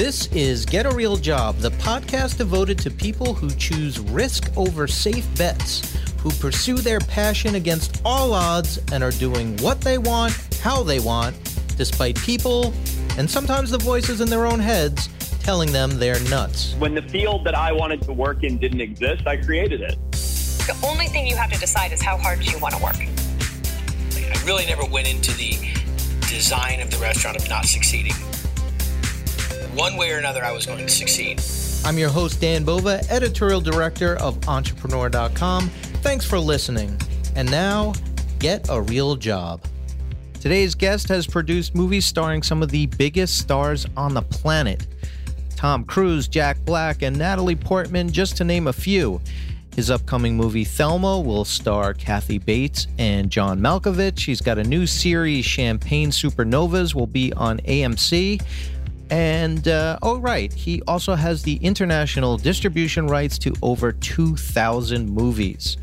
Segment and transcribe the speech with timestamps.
[0.00, 4.86] This is Get a Real Job, the podcast devoted to people who choose risk over
[4.86, 10.32] safe bets, who pursue their passion against all odds and are doing what they want,
[10.62, 11.36] how they want,
[11.76, 12.72] despite people
[13.18, 15.10] and sometimes the voices in their own heads
[15.40, 16.74] telling them they're nuts.
[16.78, 19.98] When the field that I wanted to work in didn't exist, I created it.
[20.12, 22.96] The only thing you have to decide is how hard do you want to work.
[22.96, 25.58] I really never went into the
[26.26, 28.14] design of the restaurant of not succeeding.
[29.74, 31.40] One way or another, I was going to succeed.
[31.84, 35.68] I'm your host, Dan Bova, editorial director of Entrepreneur.com.
[36.02, 37.00] Thanks for listening.
[37.36, 37.94] And now,
[38.40, 39.62] get a real job.
[40.40, 44.86] Today's guest has produced movies starring some of the biggest stars on the planet
[45.54, 49.20] Tom Cruise, Jack Black, and Natalie Portman, just to name a few.
[49.76, 54.24] His upcoming movie Thelma will star Kathy Bates and John Malkovich.
[54.24, 58.42] He's got a new series, Champagne Supernovas, will be on AMC.
[59.10, 65.76] And uh, oh, right, he also has the international distribution rights to over 2,000 movies.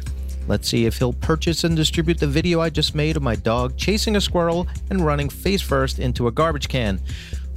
[0.47, 3.75] Let's see if he'll purchase and distribute the video I just made of my dog
[3.75, 7.01] chasing a squirrel and running face first into a garbage can.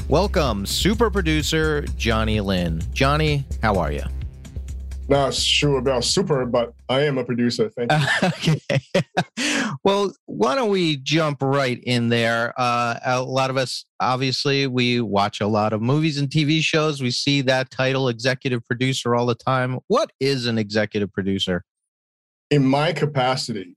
[0.08, 2.83] Welcome, super producer Johnny Lin.
[2.92, 4.02] Johnny, how are you?
[5.11, 7.69] Not sure about super, but I am a producer.
[7.69, 7.98] Thank you.
[8.22, 8.61] okay.
[9.84, 12.55] well, why don't we jump right in there?
[12.56, 17.02] Uh, a lot of us, obviously, we watch a lot of movies and TV shows.
[17.02, 19.80] We see that title, executive producer, all the time.
[19.89, 21.64] What is an executive producer?
[22.52, 23.77] In my capacity,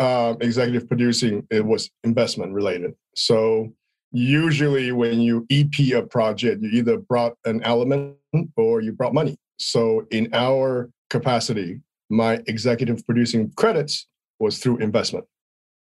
[0.00, 2.94] uh, executive producing, it was investment related.
[3.14, 3.72] So
[4.10, 8.16] usually when you EP a project, you either brought an element
[8.56, 9.38] or you brought money.
[9.58, 14.06] So in our capacity, my executive producing credits
[14.38, 15.24] was through investment.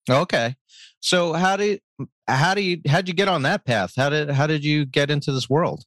[0.08, 0.56] Okay.
[1.00, 1.80] So how did
[2.26, 3.92] how do you how'd you get on that path?
[3.96, 5.84] How did how did you get into this world?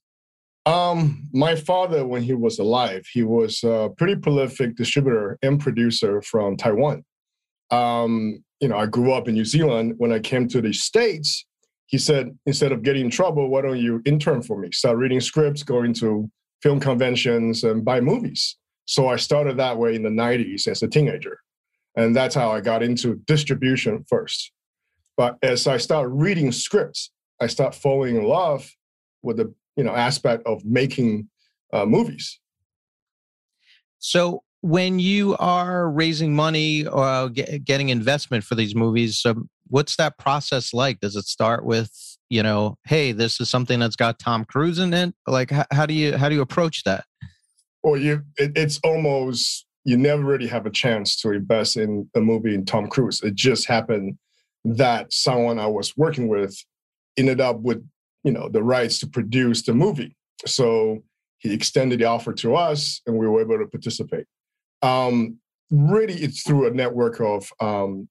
[0.66, 6.22] Um, my father, when he was alive, he was a pretty prolific distributor and producer
[6.22, 7.04] from Taiwan.
[7.70, 9.96] Um, you know, I grew up in New Zealand.
[9.98, 11.46] When I came to the States,
[11.88, 14.72] he said, instead of getting in trouble, why don't you intern for me?
[14.72, 16.32] Start reading scripts, going to
[16.64, 18.58] film conventions and buy movies.
[18.86, 21.40] So I started that way in the 90s as a teenager.
[21.98, 24.52] And that's how I got into distribution first.
[25.18, 28.72] But as I start reading scripts, I start falling in love
[29.22, 31.30] with the you know aspect of making
[31.72, 32.40] uh, movies.
[34.00, 39.50] So when you are raising money or uh, get, getting investment for these movies, um,
[39.68, 41.00] what's that process like?
[41.00, 44.92] Does it start with you know, hey, this is something that's got Tom Cruise in
[44.92, 45.14] it?
[45.28, 47.06] Like, how, how do you how do you approach that?
[47.84, 52.22] Well, you it, it's almost you never really have a chance to invest in a
[52.22, 53.22] movie in Tom Cruise.
[53.22, 54.18] It just happened
[54.66, 56.58] that someone I was working with
[57.18, 57.88] ended up with
[58.24, 60.16] you know the rights to produce the movie.
[60.48, 61.04] So
[61.38, 64.26] he extended the offer to us, and we were able to participate.
[64.82, 65.38] Um,
[65.70, 68.10] really, it's through a network of um,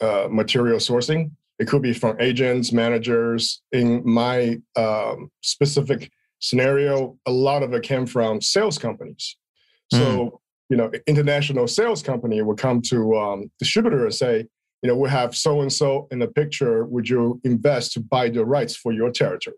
[0.00, 1.32] uh, material sourcing.
[1.58, 3.62] It could be from agents, managers.
[3.72, 6.10] In my um, specific
[6.40, 9.36] scenario, a lot of it came from sales companies.
[9.92, 10.30] So, mm.
[10.68, 14.46] you know, international sales company would come to um, distributor and say,
[14.82, 16.84] you know, we have so and so in the picture.
[16.86, 19.56] Would you invest to buy the rights for your territory?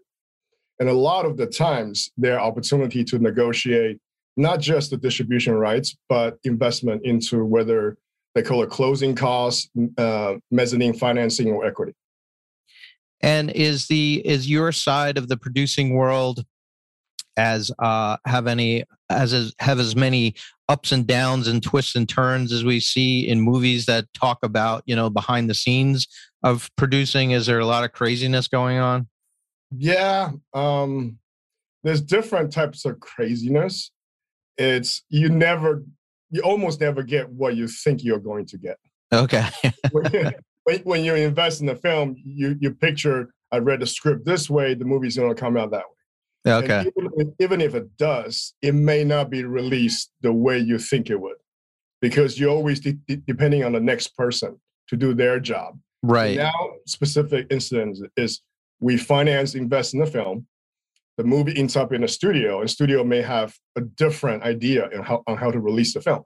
[0.79, 3.99] And a lot of the times, their opportunity to negotiate
[4.37, 7.97] not just the distribution rights, but investment into whether
[8.37, 11.95] they call it closing costs, uh, mezzanine financing, or equity.
[13.23, 16.45] And is the is your side of the producing world
[17.39, 20.35] as uh, have any as, as have as many
[20.69, 24.83] ups and downs and twists and turns as we see in movies that talk about
[24.85, 26.07] you know behind the scenes
[26.43, 27.31] of producing?
[27.31, 29.09] Is there a lot of craziness going on?
[29.75, 31.19] Yeah, um,
[31.85, 33.93] there's different types of craziness.
[34.59, 35.85] It's you never
[36.31, 38.79] you almost never get what you think you're going to get.
[39.13, 39.47] Okay.
[39.93, 44.51] when, when you invest in the film, you you picture I read the script this
[44.51, 46.53] way, the movie's going to come out that way.
[46.53, 46.91] Okay.
[46.97, 51.11] Even if, even if, it does, it may not be released the way you think
[51.11, 51.37] it would,
[52.01, 55.79] because you're always de- depending on the next person to do their job.
[56.03, 56.37] Right.
[56.37, 56.53] now,
[56.87, 58.43] specific incidents is
[58.79, 60.47] we finance, invest in the film
[61.17, 65.03] the movie ends up in a studio, and studio may have a different idea on
[65.03, 66.25] how, on how to release the film,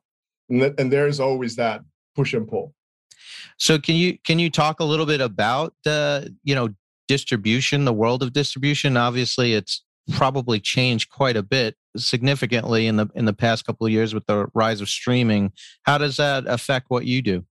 [0.48, 1.82] and, th- and there's always that
[2.14, 2.74] push and pull.
[3.58, 6.70] So can you can you talk a little bit about the you know
[7.08, 8.96] distribution, the world of distribution?
[8.96, 13.92] Obviously, it's probably changed quite a bit significantly in the in the past couple of
[13.92, 15.52] years with the rise of streaming.
[15.82, 17.44] How does that affect what you do?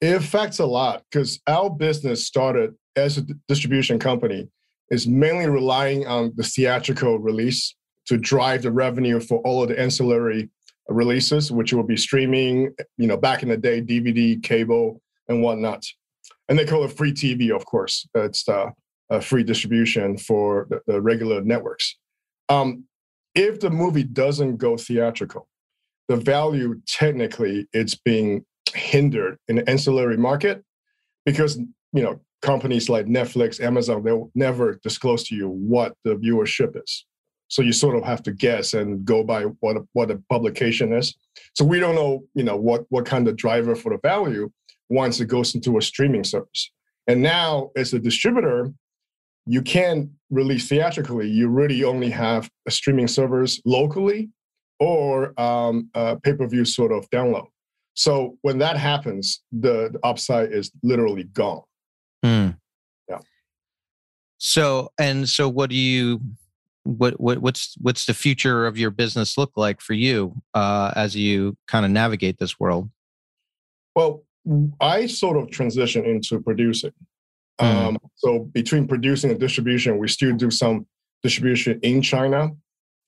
[0.00, 4.48] It affects a lot because our business started as a distribution company
[4.90, 7.74] is mainly relying on the theatrical release
[8.06, 10.48] to drive the revenue for all of the ancillary
[10.88, 15.84] releases, which will be streaming, you know, back in the day, DVD, cable, and whatnot.
[16.48, 18.08] And they call it free TV, of course.
[18.14, 18.70] It's uh,
[19.20, 21.96] free distribution for the, the regular networks.
[22.48, 22.84] Um,
[23.34, 25.48] if the movie doesn't go theatrical,
[26.08, 28.44] the value technically it's being
[28.74, 30.64] hindered in the ancillary market
[31.24, 31.58] because
[31.92, 37.06] you know companies like Netflix, Amazon, they'll never disclose to you what the viewership is.
[37.48, 40.92] So you sort of have to guess and go by what a, what a publication
[40.92, 41.14] is.
[41.54, 44.50] So we don't know, you know, what what kind of driver for the value
[44.88, 46.70] once it goes into a streaming service.
[47.06, 48.72] And now, as a distributor,
[49.46, 51.28] you can't release theatrically.
[51.28, 54.30] You really only have a streaming servers locally
[54.80, 57.46] or um, pay per view sort of download.
[57.94, 61.62] So when that happens, the, the upside is literally gone.
[64.38, 66.20] So and so, what do you?
[66.84, 71.16] What, what what's what's the future of your business look like for you uh, as
[71.16, 72.88] you kind of navigate this world?
[73.96, 74.22] Well,
[74.80, 76.92] I sort of transition into producing.
[77.60, 77.74] Mm.
[77.74, 80.86] Um, so between producing and distribution, we still do some
[81.22, 82.50] distribution in China.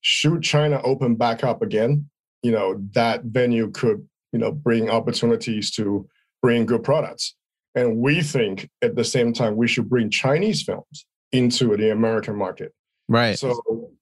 [0.00, 2.08] Should China open back up again,
[2.42, 6.08] you know that venue could you know bring opportunities to
[6.42, 7.34] bring good products.
[7.74, 12.36] And we think at the same time we should bring Chinese films into the American
[12.36, 12.72] market.
[13.08, 13.38] Right.
[13.38, 13.60] So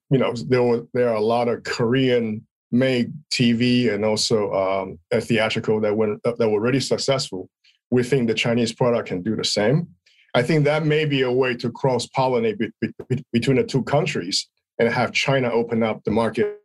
[0.09, 4.99] you know there were there are a lot of Korean made TV and also um,
[5.11, 7.49] a theatrical that went that were really successful.
[7.91, 9.87] We think the Chinese product can do the same.
[10.33, 12.69] I think that may be a way to cross pollinate be,
[13.09, 14.47] be, between the two countries
[14.77, 16.61] and have China open up the market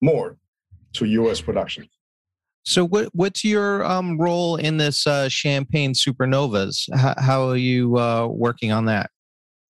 [0.00, 0.38] more
[0.94, 1.40] to U.S.
[1.40, 1.86] production.
[2.64, 6.88] So, what what's your um, role in this uh, Champagne Supernovas?
[6.94, 9.10] How, how are you uh, working on that?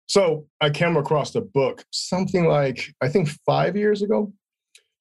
[0.08, 4.32] So, I came across the book something like I think five years ago.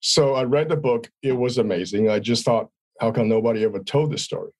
[0.00, 1.10] So, I read the book.
[1.22, 2.08] It was amazing.
[2.08, 2.68] I just thought,
[3.00, 4.50] how come nobody ever told this story?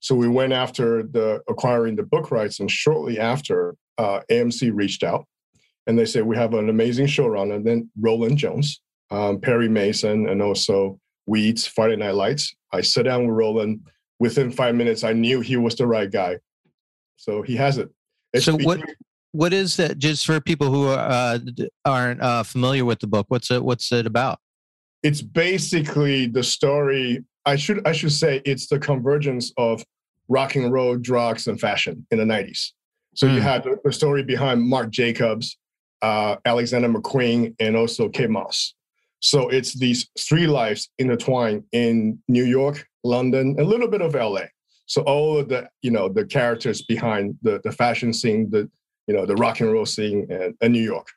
[0.00, 5.02] So, we went after the acquiring the book rights, and shortly after, uh, AMC reached
[5.02, 5.26] out
[5.86, 7.56] and they said we have an amazing showrunner.
[7.56, 12.54] And then Rolin Jones, um, Perry Mason, and also Weeds, Friday Night Lights.
[12.72, 13.80] I sat down with Roland.
[14.18, 16.38] Within five minutes, I knew he was the right guy.
[17.16, 17.90] So he has it.
[18.32, 18.80] It's so what?
[19.36, 19.98] What is that?
[19.98, 21.38] Just for people who uh,
[21.84, 23.62] aren't uh, familiar with the book, what's it?
[23.62, 24.38] What's it about?
[25.02, 27.22] It's basically the story.
[27.44, 29.84] I should I should say it's the convergence of
[30.28, 32.72] rock and roll, drugs, and fashion in the '90s.
[33.14, 33.34] So mm.
[33.34, 33.46] you hmm.
[33.46, 35.58] had the story behind Marc Jacobs,
[36.00, 38.72] uh, Alexander McQueen, and also Kate Moss.
[39.20, 44.46] So it's these three lives intertwined in New York, London, a little bit of LA.
[44.86, 48.70] So all of the you know the characters behind the the fashion scene, the
[49.06, 51.08] you know the rock and roll scene, and, and New York.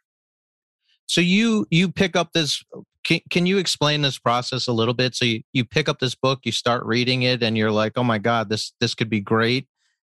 [1.07, 2.63] So you you pick up this.
[3.03, 5.15] Can, can you explain this process a little bit?
[5.15, 8.03] So you, you pick up this book, you start reading it, and you're like, oh
[8.03, 9.67] my god, this this could be great.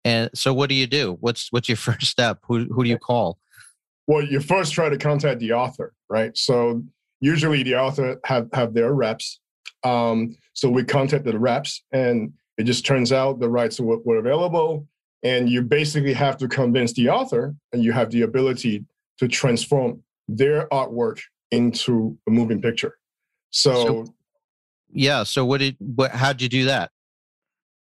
[0.03, 1.17] And so what do you do?
[1.19, 2.39] What's what's your first step?
[2.47, 3.37] Who who do you call?
[4.07, 6.35] Well, you first try to contact the author, right?
[6.35, 6.83] So
[7.21, 9.39] usually the author have, have their reps.
[9.83, 14.17] Um, so we contacted the reps and it just turns out the rights were, were
[14.17, 14.87] available.
[15.23, 18.85] And you basically have to convince the author and you have the ability
[19.19, 21.19] to transform their artwork
[21.51, 22.97] into a moving picture.
[23.51, 24.05] So, so
[24.91, 25.23] yeah.
[25.23, 26.91] So what did, what, how'd you do that?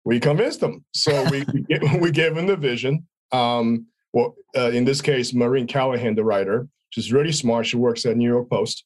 [0.05, 0.85] We convinced them.
[0.93, 3.07] So we, we, we gave them the vision.
[3.33, 7.67] Um, well, uh, in this case, Maureen Callahan, the writer, she's really smart.
[7.67, 8.85] She works at New York Post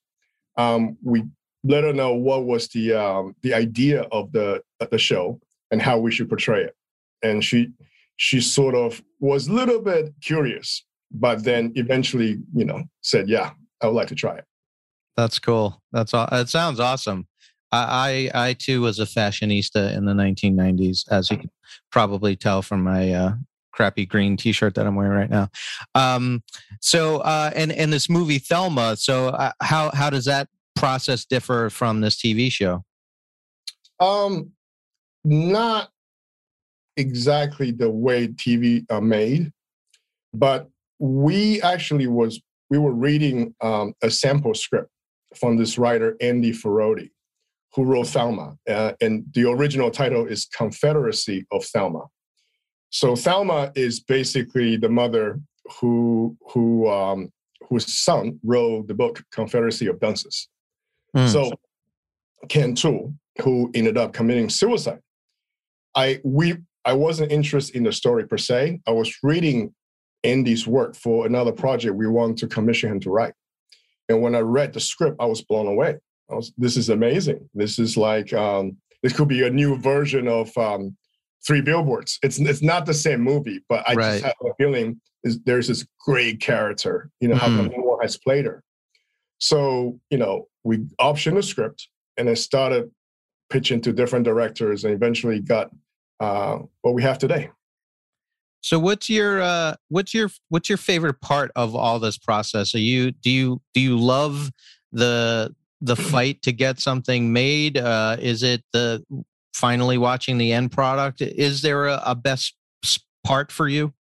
[0.57, 1.25] um, we
[1.65, 5.99] let her know what was the um, the idea of the the show and how
[5.99, 6.77] we should portray it.
[7.23, 7.73] And she
[8.21, 13.53] she sort of was a little bit curious, but then eventually, you know, said, "Yeah,
[13.81, 14.45] I would like to try it."
[15.17, 15.83] That's cool.
[15.91, 16.29] That's all.
[16.31, 17.27] It sounds awesome.
[17.73, 21.51] I, I, I too was a fashionista in the 1990s, as you can
[21.91, 23.33] probably tell from my uh,
[23.73, 25.49] crappy green T-shirt that I'm wearing right now.
[25.95, 26.43] Um,
[26.83, 28.99] so, uh, and and this movie Thelma.
[28.99, 32.85] So, uh, how how does that process differ from this TV show?
[33.99, 34.51] Um,
[35.25, 35.91] not
[36.97, 39.53] exactly the way TV are made,
[40.35, 40.69] but
[40.99, 44.91] we actually was we were reading um, a sample script
[45.37, 47.11] from this writer Andy Ferrotti,
[47.75, 52.05] who wrote Thelma, uh, and the original title is Confederacy of Thelma.
[52.91, 55.41] So Thelma is basically the mother
[55.81, 57.33] who who um,
[57.69, 60.49] whose son wrote the book Confederacy of Dunces.
[61.17, 61.29] Mm.
[61.29, 61.51] So
[62.49, 65.01] Ken Toole, who ended up committing suicide.
[65.95, 68.81] I we I wasn't interested in the story per se.
[68.87, 69.75] I was reading
[70.25, 73.35] Andy's work for another project we wanted to commission him to write.
[74.09, 75.97] And when I read the script, I was blown away.
[76.31, 77.49] I was, this is amazing.
[77.55, 80.97] This is like um, this could be a new version of um,
[81.47, 82.19] Three Billboards.
[82.23, 84.13] It's it's not the same movie, but I Right.
[84.13, 87.11] just have a feeling is there's this great character.
[87.21, 87.77] You know, how come Mhm.
[87.79, 88.63] no one has played her?
[89.39, 92.91] So you know, we optioned the script and I started
[93.49, 95.71] pitching to different directors, and eventually got
[96.21, 97.51] uh, what we have today.
[98.63, 102.75] So what's your uh what's your what's your favorite part of all this process?
[102.75, 104.51] Are you do you do you love
[104.93, 107.79] the the fight to get something made?
[107.79, 109.03] Uh is it the
[109.55, 111.23] finally watching the end product?
[111.23, 112.55] Is there a, a best
[113.25, 113.95] part for you?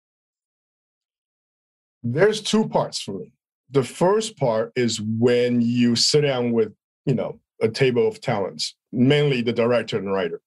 [2.04, 3.34] There's two parts for me.
[3.72, 6.74] The first part is when you sit down with,
[7.06, 10.42] you know, a table of talents, mainly the director and writer,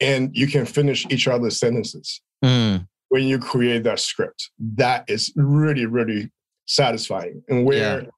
[0.00, 4.50] and you can finish each other's sentences Mm, when you create that script.
[4.76, 6.30] That is really, really
[6.66, 7.42] satisfying.
[7.48, 8.08] And where Yeah.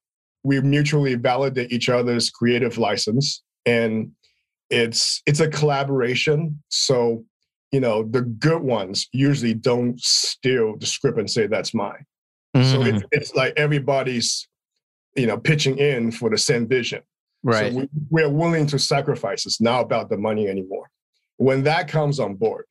[0.43, 4.13] we mutually validate each other's creative license and
[4.71, 6.61] it's it's a collaboration.
[6.71, 7.25] So,
[7.73, 12.05] you know, the good ones usually don't steal the script and say that's mine.
[12.55, 14.49] So mhm, it's, it's like everybody's,
[15.15, 17.03] you know, pitching in for the same vision.
[17.45, 17.73] right.
[17.73, 19.45] So we, we're willing to sacrifice.
[19.47, 20.89] It's not about the money anymore.
[21.39, 22.65] When that comes on board,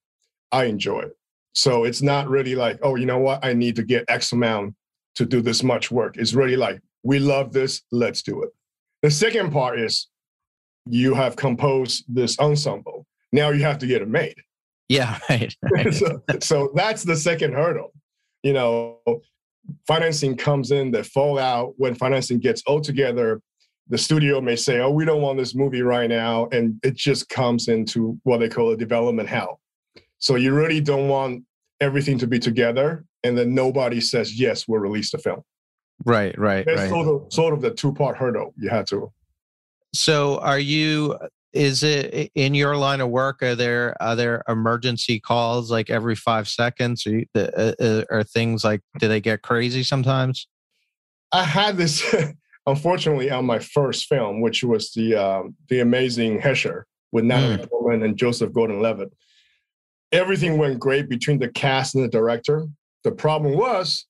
[0.51, 1.17] I enjoy it.
[1.53, 3.43] So it's not really like, oh, you know what?
[3.43, 4.75] I need to get X amount
[5.15, 6.17] to do this much work.
[6.17, 8.49] It's really like, we love this, let's do it.
[9.01, 10.09] The second part is
[10.85, 13.05] you have composed this ensemble.
[13.31, 14.35] Now you have to get it made.
[14.89, 15.55] yeah, right.
[15.71, 15.93] right.
[15.93, 17.93] so, so that's the second hurdle.
[18.43, 18.99] You know,
[19.87, 23.41] financing comes in, the fallout when financing gets all together,
[23.87, 27.29] the studio may say, "Oh, we don't want this movie right now," and it just
[27.29, 29.59] comes into what they call a development hell.
[30.19, 31.43] So you really don't want
[31.81, 35.41] everything to be together, and then nobody says, "Yes, we'll release the film."
[36.03, 36.89] Right, right, That's right.
[36.89, 39.11] sort of sort of the two part hurdle you had to.
[39.93, 41.17] So are you
[41.53, 46.15] is it in your line of work are there are there emergency calls like every
[46.15, 50.49] 5 seconds or you- uh, uh, are things like do they get crazy sometimes?
[51.31, 52.03] I had this,
[52.65, 58.03] unfortunately, on my first film, which was the um, the amazing Hesher with Natalie Portman
[58.03, 59.11] and Joseph Gordon-Levitt.
[60.11, 62.67] Everything went great between the cast and the director.
[63.03, 64.05] The problem was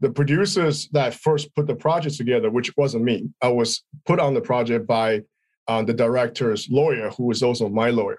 [0.00, 3.28] the producers that first put the project together, which wasn't me.
[3.40, 5.22] I was put on the project by
[5.68, 8.18] uh, the director's lawyer, who was also my lawyer.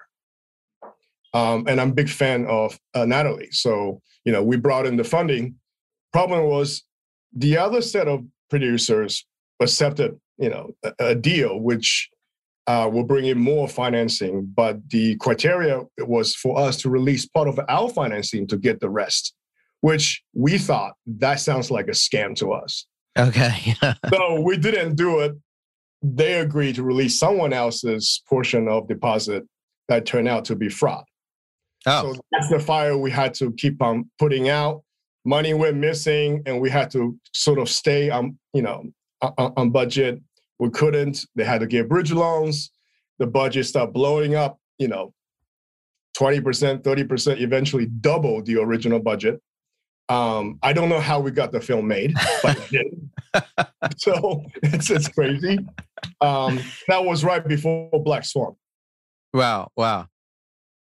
[1.34, 3.52] Um, and I'm a big fan of uh, Natalie.
[3.52, 5.56] So, you know, we brought in the funding.
[6.14, 6.84] Problem was
[7.34, 9.26] the other set of producers
[9.60, 12.10] accepted, you know, a, a deal which
[12.68, 17.48] uh, will bring in more financing, but the criteria was for us to release part
[17.48, 19.34] of our financing to get the rest,
[19.82, 22.86] which we thought that sounds like a scam to us.
[23.18, 23.76] Okay.
[24.14, 25.34] so we didn't do it.
[26.02, 29.44] They agreed to release someone else's portion of deposit
[29.90, 31.04] that turned out to be fraud.
[31.86, 34.84] oh, So that's the fire we had to keep on putting out.
[35.26, 38.84] Money went missing, and we had to sort of stay on, you know,
[39.24, 40.22] on, on budget.
[40.60, 41.26] We couldn't.
[41.36, 42.72] They had to get bridge loans.
[43.20, 44.60] The budget started blowing up.
[44.78, 45.14] You know,
[46.14, 49.42] twenty percent, thirty percent, eventually double the original budget.
[50.10, 52.14] Um, I don't know how we got the film made,
[52.44, 53.10] but it did.
[53.98, 55.60] so it's it's crazy.
[56.22, 58.56] Um, that was right before Black Swan.
[59.34, 60.08] wow, wow.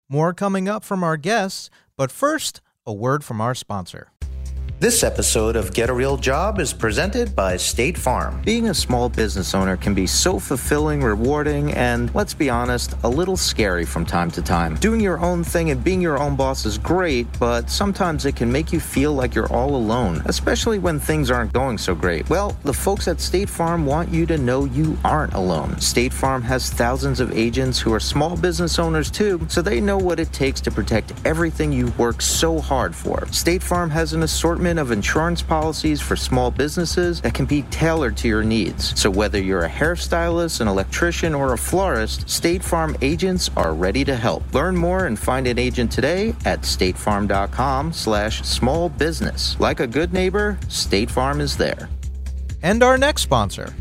[0.10, 4.12] More coming up from our guests, but first, a word from our sponsor.
[4.80, 8.42] This episode of Get a Real Job is presented by State Farm.
[8.44, 13.08] Being a small business owner can be so fulfilling, rewarding, and let's be honest, a
[13.08, 14.76] little scary from time to time.
[14.76, 18.52] Doing your own thing and being your own boss is great, but sometimes it can
[18.52, 22.30] make you feel like you're all alone, especially when things aren't going so great.
[22.30, 25.80] Well, the folks at State Farm want you to know you aren't alone.
[25.80, 29.98] State Farm has thousands of agents who are small business owners too, so they know
[29.98, 33.26] what it takes to protect everything you work so hard for.
[33.28, 34.24] State Farm has an
[34.74, 39.00] assortment of insurance policies for small businesses that can be tailored to your needs.
[39.00, 44.04] So whether you're a hairstylist, an electrician, or a florist, State Farm agents are ready
[44.06, 44.44] to help.
[44.54, 49.56] Learn more and find an agent today at statefarm.com slash small business.
[49.60, 51.90] Like a good neighbor, State Farm is there.
[52.64, 53.74] And our next sponsor.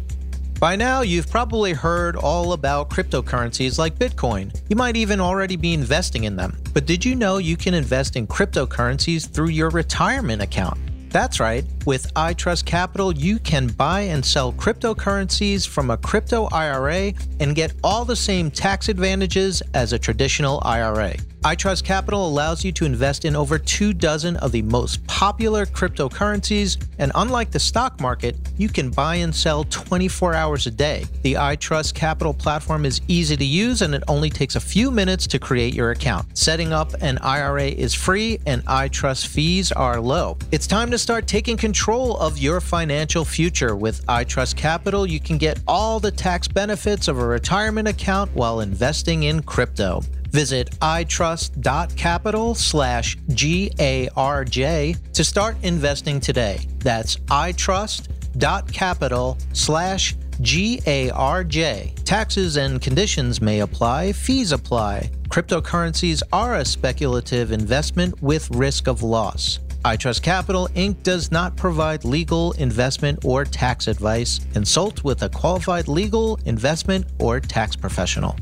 [0.63, 4.57] By now, you've probably heard all about cryptocurrencies like Bitcoin.
[4.69, 6.57] You might even already be investing in them.
[6.73, 10.79] But did you know you can invest in cryptocurrencies through your retirement account?
[11.11, 11.65] That's right.
[11.85, 17.75] With iTrust Capital, you can buy and sell cryptocurrencies from a crypto IRA and get
[17.83, 21.17] all the same tax advantages as a traditional IRA.
[21.45, 26.81] iTrust Capital allows you to invest in over two dozen of the most popular cryptocurrencies,
[26.99, 31.05] and unlike the stock market, you can buy and sell 24 hours a day.
[31.23, 35.27] The iTrust Capital platform is easy to use and it only takes a few minutes
[35.29, 36.39] to create your account.
[36.39, 40.39] Setting up an IRA is free and iTrust fees are low.
[40.53, 43.75] It's time to start taking control of your financial future.
[43.75, 48.61] With iTrust Capital, you can get all the tax benefits of a retirement account while
[48.61, 50.03] investing in crypto.
[50.33, 56.67] Visit itrust.capital slash GARJ to start investing today.
[56.79, 62.05] That's itrust.capital slash GARJ.
[62.05, 65.11] Taxes and conditions may apply, fees apply.
[65.29, 69.59] Cryptocurrencies are a speculative investment with risk of loss.
[69.85, 71.03] iTrust Capital Inc.
[71.03, 74.41] does not provide legal, investment, or tax advice.
[74.53, 78.35] Consult with a qualified legal, investment, or tax professional.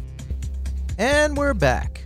[1.01, 2.05] And we're back.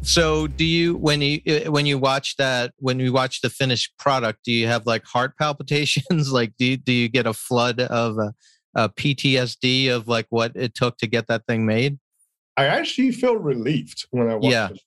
[0.00, 3.92] So, do you when you uh, when you watch that when you watch the finished
[3.98, 6.32] product, do you have like heart palpitations?
[6.32, 8.30] like, do you, do you get a flood of uh,
[8.74, 11.98] uh, PTSD of like what it took to get that thing made?
[12.56, 14.70] I actually feel relieved when I watch yeah.
[14.70, 14.80] it.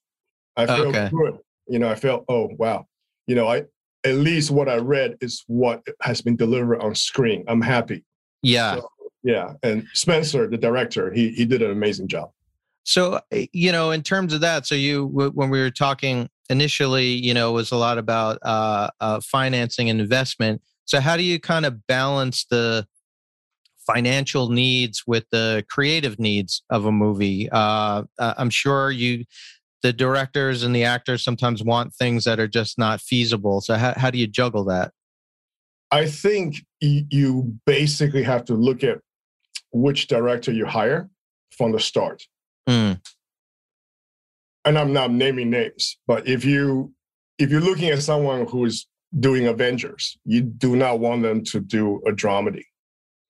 [0.56, 1.08] I feel Okay.
[1.08, 1.38] good.
[1.68, 2.88] You know, I felt, oh wow.
[3.28, 3.66] You know, I
[4.02, 7.44] at least what I read is what has been delivered on screen.
[7.46, 8.04] I'm happy.
[8.42, 8.78] Yeah.
[8.78, 8.88] So,
[9.22, 9.52] yeah.
[9.62, 12.30] And Spencer, the director, he he did an amazing job.
[12.86, 13.20] So, uh,
[13.52, 17.50] you know, in terms of that, so you, when we were talking initially, you know,
[17.50, 20.62] it was a lot about uh, uh, financing and investment.
[20.84, 22.86] So, how do you kind of balance the
[23.86, 27.48] financial needs with the creative needs of a movie?
[27.50, 29.24] Uh, uh, I'm sure you,
[29.82, 33.60] the directors and the actors sometimes want things that are just not feasible.
[33.60, 34.92] So, how, how do you juggle that?
[35.90, 38.98] I think you basically have to look at
[39.72, 41.10] which director you hire
[41.50, 42.22] from the start.
[42.68, 43.00] Mm,
[44.64, 46.92] and I'm not naming names, but if you
[47.38, 48.86] if you're looking at someone who is
[49.20, 52.64] doing Avengers, you do not want them to do a dramedy.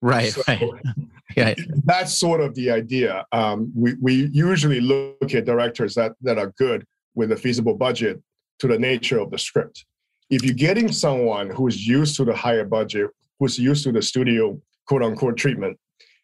[0.01, 0.63] right, So right,
[1.37, 1.61] right.
[1.85, 3.25] that's sort of the idea.
[3.33, 8.23] Um, we we usually look at directors that that are good with a feasible budget
[8.61, 9.85] to the nature of the script.
[10.31, 14.61] If you're getting someone who's used to the higher budget, who's used to the studio
[14.87, 15.79] quote unquote treatment,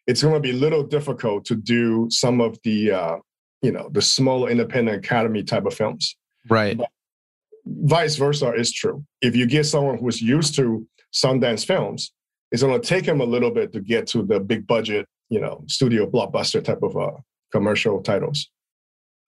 [0.07, 3.15] it's going to be a little difficult to do some of the uh,
[3.61, 6.15] you know the smaller independent academy type of films.
[6.49, 6.79] Right.
[7.65, 9.05] Vice versa is true.
[9.21, 12.11] If you get someone who's used to Sundance films,
[12.51, 15.39] it's going to take him a little bit to get to the big budget, you
[15.39, 17.11] know, studio blockbuster type of uh,
[17.51, 18.49] commercial titles.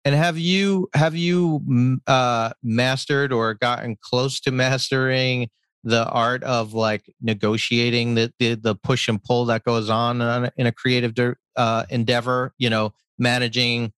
[0.03, 5.49] And have you have you uh, mastered or gotten close to mastering
[5.84, 10.50] the art of like negotiating the the, the push and pull that goes on on
[10.58, 11.13] in a creative
[11.56, 12.54] uh, endeavor?
[12.58, 13.94] You know, managing.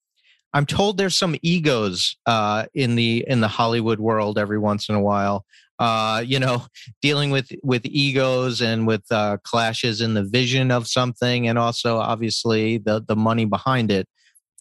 [0.52, 4.96] I'm told there's some egos uh, in the in the Hollywood world every once in
[4.96, 5.46] a while.
[5.78, 6.66] Uh, you know,
[7.02, 11.98] dealing with with egos and with uh, clashes in the vision of something, and also
[11.98, 14.08] obviously the the money behind it.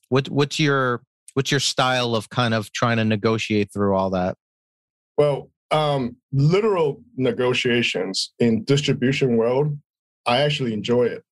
[0.09, 1.03] What what's your
[1.35, 4.37] what's your style of kind of trying to negotiate through all that?
[5.17, 9.77] Well, um, literal negotiations in distribution world,
[10.27, 11.25] I actually enjoy it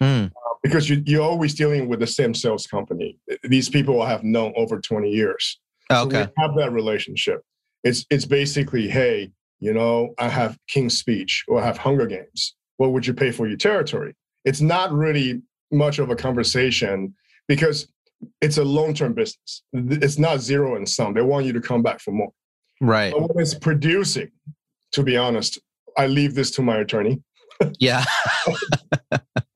[0.00, 0.26] Hmm.
[0.62, 3.18] because you, you're always dealing with the same sales company.
[3.42, 5.58] These people I have known over 20 years.
[5.90, 6.30] So we Okay.
[6.38, 7.42] have that relationship.
[7.84, 12.54] It's it's basically, hey, you know, I have King's Speech or I have Hunger Games.
[12.76, 14.14] What would you pay for your territory?
[14.44, 17.14] It's not really much of a conversation
[17.48, 17.88] because
[18.40, 19.62] it's a long-term business.
[19.72, 21.14] It's not zero and sum.
[21.14, 22.32] They want you to come back for more.
[22.80, 23.12] Right.
[23.12, 24.30] But when it's producing,
[24.92, 25.58] to be honest,
[25.96, 27.22] I leave this to my attorney.
[27.78, 28.04] Yeah.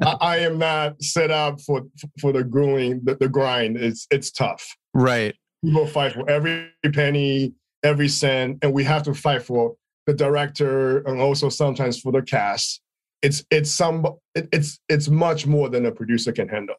[0.02, 1.84] I, I am not set up for
[2.20, 3.78] for the grueling, the, the grind.
[3.78, 4.76] It's it's tough.
[4.92, 5.34] Right.
[5.64, 9.74] people fight for every penny, every cent, and we have to fight for
[10.06, 12.82] the director and also sometimes for the cast.
[13.22, 16.76] It's it's some it, it's it's much more than a producer can handle.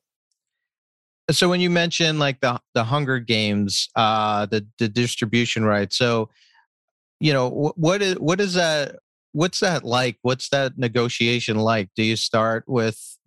[1.32, 6.30] So when you mention like the the Hunger Games, uh, the the distribution rights, so
[7.20, 8.98] you know wh- what is what is that?
[9.32, 10.18] What's that like?
[10.22, 11.90] What's that negotiation like?
[11.96, 13.18] Do you start with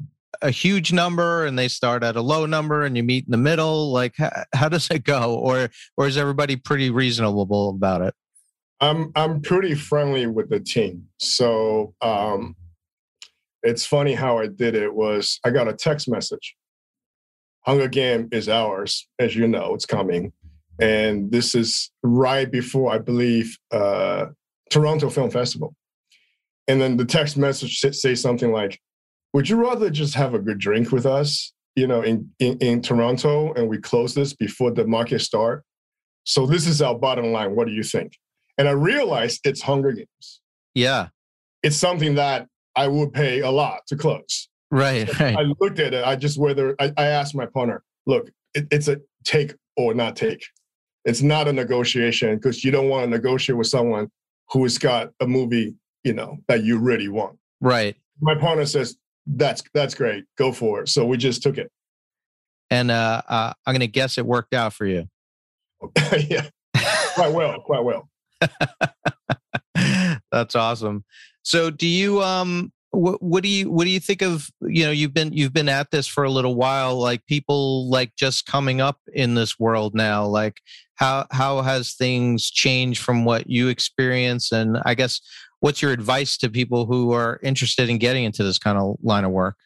[0.40, 3.36] a huge number and they start at a low number and you meet in the
[3.36, 3.92] middle?
[3.92, 5.34] Like how, how does it go?
[5.34, 8.14] Or or is everybody pretty reasonable about it?
[8.80, 12.54] I'm I'm pretty friendly with the team, so um,
[13.64, 14.94] it's funny how I did it.
[14.94, 16.54] Was I got a text message?
[17.68, 20.32] Hunger Game is ours, as you know, it's coming,
[20.80, 24.26] and this is right before I believe uh,
[24.70, 25.74] Toronto Film Festival.
[26.66, 28.80] And then the text message sa- say something like,
[29.34, 32.80] "Would you rather just have a good drink with us, you know, in in, in
[32.80, 35.62] Toronto, and we close this before the market start?"
[36.24, 37.54] So this is our bottom line.
[37.54, 38.14] What do you think?
[38.56, 40.40] And I realized it's Hunger Games.
[40.74, 41.08] Yeah.
[41.62, 44.48] It's something that I would pay a lot to close.
[44.70, 45.36] Right, right.
[45.36, 46.04] I looked at it.
[46.04, 50.16] I just whether I, I asked my partner, look, it, it's a take or not
[50.16, 50.44] take.
[51.04, 54.10] It's not a negotiation because you don't want to negotiate with someone
[54.50, 57.38] who has got a movie, you know, that you really want.
[57.60, 57.96] Right.
[58.20, 60.24] My partner says, that's that's great.
[60.36, 60.88] Go for it.
[60.88, 61.70] So we just took it.
[62.70, 65.08] And uh, uh, I'm going to guess it worked out for you.
[66.28, 66.48] yeah,
[67.14, 68.08] quite well, quite well.
[70.32, 71.04] That's awesome.
[71.42, 74.90] So, do you um, what, what do you what do you think of you know
[74.90, 78.80] you've been you've been at this for a little while like people like just coming
[78.80, 80.60] up in this world now like
[80.94, 85.20] how how has things changed from what you experience and i guess
[85.60, 89.24] what's your advice to people who are interested in getting into this kind of line
[89.24, 89.56] of work?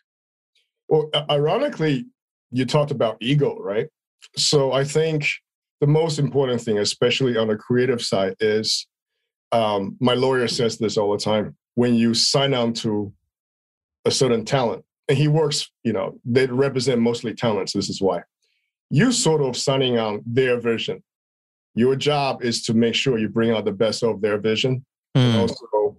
[0.89, 2.07] Well ironically
[2.51, 3.89] you talked about ego right?
[4.37, 5.29] So i think
[5.81, 8.87] the most important thing especially on the creative side is
[9.53, 13.13] um, my lawyer says this all the time when you sign on to
[14.05, 17.73] a certain talent, and he works, you know, they represent mostly talents.
[17.73, 18.23] This is why
[18.93, 21.03] you sort of signing on their vision.
[21.75, 24.85] Your job is to make sure you bring out the best of their vision
[25.17, 25.21] mm.
[25.21, 25.41] and hmm.
[25.41, 25.97] also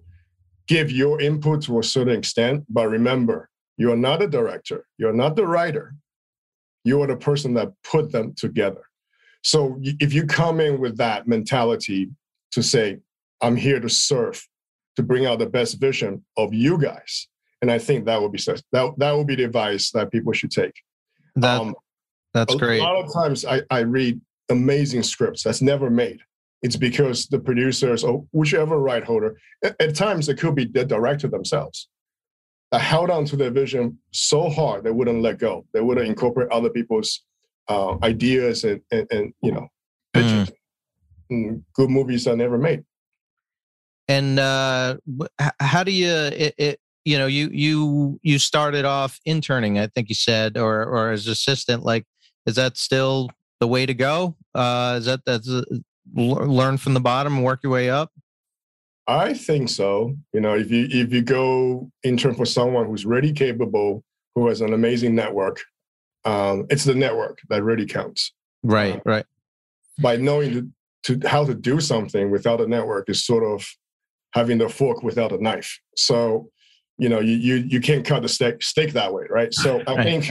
[0.68, 2.64] give your input to a certain extent.
[2.68, 5.96] But remember, you are not a director, you're not the writer,
[6.84, 8.82] you are the person that put them together.
[9.42, 12.10] So if you come in with that mentality
[12.52, 12.98] to say,
[13.42, 14.46] I'm here to serve,
[14.96, 17.28] to bring out the best vision of you guys.
[17.62, 20.50] And I think that would be that that would be the advice that people should
[20.50, 20.74] take.
[21.36, 21.74] That, um,
[22.32, 22.80] that's a, great.
[22.80, 26.20] A lot of times I, I read amazing scripts that's never made.
[26.62, 30.84] It's because the producers or whichever right holder, at, at times it could be the
[30.84, 31.88] director themselves,
[32.70, 35.66] that held on to their vision so hard they wouldn't let go.
[35.72, 37.22] They wouldn't incorporate other people's
[37.68, 39.68] uh, ideas and, and, and, you know.
[41.32, 41.64] Mm.
[41.72, 42.84] good movies are never made
[44.08, 44.96] and uh,
[45.60, 50.08] how do you it, it, you know you you you started off interning i think
[50.08, 52.04] you said or or as assistant like
[52.46, 54.36] is that still the way to go?
[54.54, 55.62] Uh is that that's uh,
[56.14, 58.12] learn from the bottom and work your way up?
[59.06, 60.16] I think so.
[60.32, 64.60] You know if you if you go intern for someone who's really capable who has
[64.60, 65.60] an amazing network
[66.24, 69.26] um it's the network that really counts right um, right.
[70.00, 70.72] by knowing
[71.04, 73.68] to, to how to do something without a network is sort of
[74.34, 75.78] having the fork without a knife.
[75.96, 76.50] So,
[76.98, 79.52] you know, you you you can't cut the steak steak that way, right?
[79.54, 80.30] So I think,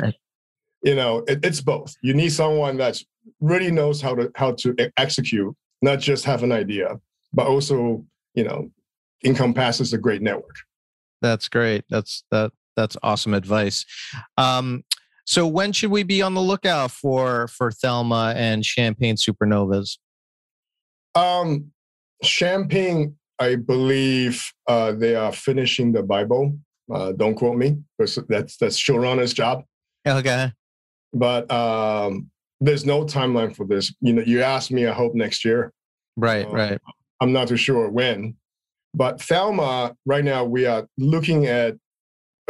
[0.84, 1.96] you know, it, it's both.
[2.04, 3.02] You need someone that
[3.40, 7.00] really knows how to how to execute, not just have an idea,
[7.34, 8.70] but also, you know,
[9.24, 10.56] encompasses a great network.
[11.22, 11.86] That's great.
[11.90, 13.86] That's that that's awesome advice.
[14.38, 14.84] Um,
[15.26, 19.98] so when should we be on the lookout for for Thelma and Champagne Supernovas?
[21.16, 21.72] Um,
[22.22, 26.58] Champagne I believe uh, they are finishing the Bible.
[26.94, 29.64] Uh, don't quote me, because that's that's showrunner's job.
[30.08, 30.52] Okay.
[31.14, 33.94] But um, there's no timeline for this.
[34.02, 34.86] You know, you asked me.
[34.86, 35.72] I hope next year.
[36.18, 36.46] Right.
[36.46, 36.80] Um, right.
[37.22, 38.36] I'm not too sure when,
[38.94, 39.96] but Thelma.
[40.06, 41.76] Right now, we are looking at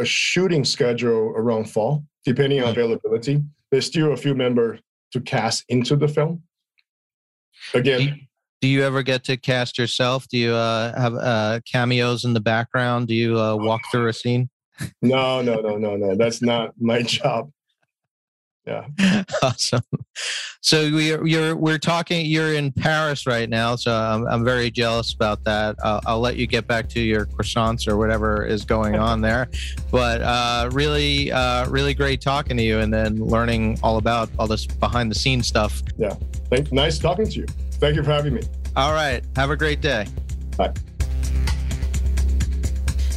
[0.00, 2.80] a shooting schedule around fall, depending on mm-hmm.
[2.80, 3.42] availability.
[3.70, 4.80] There's still a few members
[5.12, 6.42] to cast into the film.
[7.72, 8.26] Again,
[8.64, 10.26] do you ever get to cast yourself?
[10.26, 13.08] Do you uh, have uh, cameos in the background?
[13.08, 14.48] Do you uh, walk through a scene?
[15.02, 16.16] No, no, no, no, no.
[16.16, 17.50] That's not my job.
[18.66, 18.86] Yeah.
[19.42, 19.82] awesome.
[20.62, 22.24] So we are, you're we're talking.
[22.24, 25.76] You're in Paris right now, so I'm I'm very jealous about that.
[25.84, 29.50] I'll, I'll let you get back to your croissants or whatever is going on there.
[29.90, 34.46] But uh, really, uh, really great talking to you, and then learning all about all
[34.46, 35.82] this behind the scenes stuff.
[35.98, 36.14] Yeah.
[36.48, 37.46] Thank, nice talking to you.
[37.78, 38.42] Thank you for having me.
[38.76, 39.22] All right.
[39.36, 40.06] Have a great day.
[40.56, 40.72] Bye.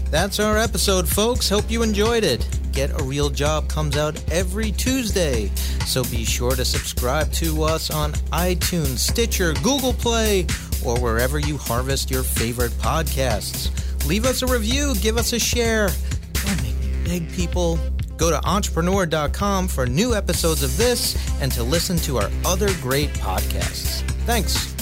[0.10, 1.50] That's our episode, folks.
[1.50, 2.48] Hope you enjoyed it.
[2.72, 5.48] Get a Real Job comes out every Tuesday,
[5.86, 10.46] so be sure to subscribe to us on iTunes, Stitcher, Google Play,
[10.86, 13.72] or wherever you harvest your favorite podcasts.
[14.08, 15.90] Leave us a review, give us a share.
[16.34, 17.80] Don't make me beg people.
[18.18, 23.10] Go to entrepreneur.com for new episodes of this and to listen to our other great
[23.12, 24.02] podcasts.
[24.26, 24.77] Thanks.